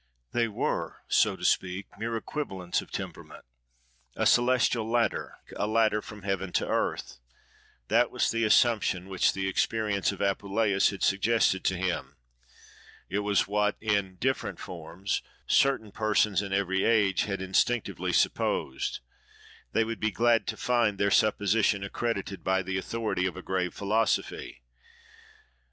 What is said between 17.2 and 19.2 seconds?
had instinctively supposed: